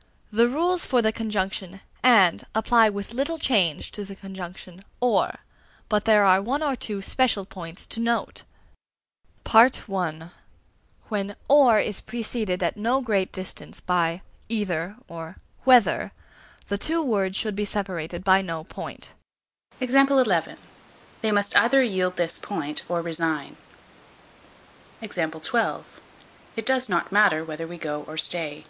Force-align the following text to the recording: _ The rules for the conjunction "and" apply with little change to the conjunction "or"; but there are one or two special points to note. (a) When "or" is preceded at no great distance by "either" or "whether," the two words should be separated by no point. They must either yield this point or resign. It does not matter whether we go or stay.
_ - -
The 0.32 0.48
rules 0.48 0.86
for 0.86 1.02
the 1.02 1.12
conjunction 1.12 1.82
"and" 2.02 2.46
apply 2.54 2.88
with 2.88 3.12
little 3.12 3.36
change 3.36 3.90
to 3.92 4.02
the 4.02 4.16
conjunction 4.16 4.82
"or"; 4.98 5.40
but 5.90 6.06
there 6.06 6.24
are 6.24 6.40
one 6.40 6.62
or 6.62 6.74
two 6.74 7.02
special 7.02 7.44
points 7.44 7.86
to 7.88 8.00
note. 8.00 8.44
(a) 9.44 9.70
When 11.10 11.36
"or" 11.50 11.78
is 11.78 12.00
preceded 12.00 12.62
at 12.62 12.78
no 12.78 13.02
great 13.02 13.30
distance 13.30 13.82
by 13.82 14.22
"either" 14.48 14.96
or 15.06 15.36
"whether," 15.64 16.12
the 16.68 16.78
two 16.78 17.02
words 17.02 17.36
should 17.36 17.54
be 17.54 17.66
separated 17.66 18.24
by 18.24 18.40
no 18.40 18.64
point. 18.64 19.10
They 19.78 19.86
must 21.30 21.54
either 21.58 21.82
yield 21.82 22.16
this 22.16 22.38
point 22.38 22.84
or 22.88 23.02
resign. 23.02 23.58
It 25.02 25.44
does 26.64 26.88
not 26.88 27.12
matter 27.12 27.44
whether 27.44 27.66
we 27.66 27.76
go 27.76 28.02
or 28.04 28.16
stay. 28.16 28.64